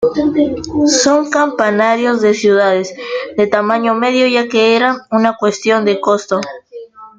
Son 0.87 1.29
campanarios 1.29 2.21
de 2.21 2.33
ciudades 2.33 2.91
de 3.37 3.45
tamaño 3.45 3.93
medio, 3.93 4.25
ya 4.27 4.47
que 4.47 4.75
era 4.75 5.05
una 5.11 5.37
cuestión 5.37 5.85
de 5.85 5.99
costo. 6.01 6.41